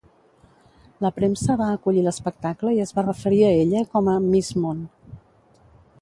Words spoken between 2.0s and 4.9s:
l'espectacle i es va referir a ella com a "Miss Món".